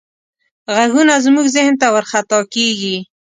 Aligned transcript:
غږونه 0.75 1.13
زموږ 1.25 1.45
ذهن 1.55 1.73
ته 1.81 1.87
ورخطا 1.95 2.39
کېږي. 2.53 2.95